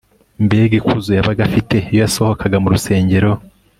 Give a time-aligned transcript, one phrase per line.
[0.45, 3.31] mbega ikuzo yabaga afite iyo yasohokaga mu rusengero